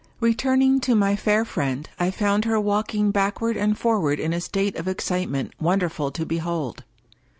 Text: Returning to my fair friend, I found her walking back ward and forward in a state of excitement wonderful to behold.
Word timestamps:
Returning 0.19 0.79
to 0.79 0.95
my 0.95 1.15
fair 1.15 1.45
friend, 1.45 1.87
I 1.99 2.09
found 2.09 2.45
her 2.45 2.59
walking 2.59 3.11
back 3.11 3.39
ward 3.39 3.55
and 3.55 3.77
forward 3.77 4.19
in 4.19 4.33
a 4.33 4.41
state 4.41 4.75
of 4.75 4.87
excitement 4.87 5.53
wonderful 5.59 6.09
to 6.09 6.25
behold. 6.25 6.83